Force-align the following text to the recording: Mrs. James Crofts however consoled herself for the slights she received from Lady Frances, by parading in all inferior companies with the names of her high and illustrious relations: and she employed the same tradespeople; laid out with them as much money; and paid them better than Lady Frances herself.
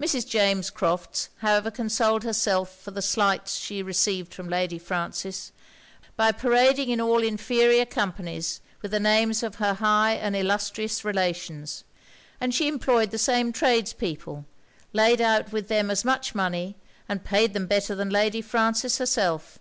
Mrs. 0.00 0.28
James 0.28 0.70
Crofts 0.70 1.28
however 1.38 1.72
consoled 1.72 2.22
herself 2.22 2.72
for 2.80 2.92
the 2.92 3.02
slights 3.02 3.56
she 3.56 3.82
received 3.82 4.32
from 4.32 4.48
Lady 4.48 4.78
Frances, 4.78 5.50
by 6.14 6.30
parading 6.30 6.88
in 6.88 7.00
all 7.00 7.20
inferior 7.20 7.84
companies 7.84 8.60
with 8.80 8.92
the 8.92 9.00
names 9.00 9.42
of 9.42 9.56
her 9.56 9.74
high 9.74 10.12
and 10.14 10.36
illustrious 10.36 11.04
relations: 11.04 11.82
and 12.40 12.54
she 12.54 12.68
employed 12.68 13.10
the 13.10 13.18
same 13.18 13.50
tradespeople; 13.50 14.44
laid 14.92 15.20
out 15.20 15.50
with 15.50 15.66
them 15.66 15.90
as 15.90 16.04
much 16.04 16.32
money; 16.32 16.76
and 17.08 17.24
paid 17.24 17.52
them 17.52 17.66
better 17.66 17.96
than 17.96 18.08
Lady 18.08 18.40
Frances 18.40 18.98
herself. 18.98 19.58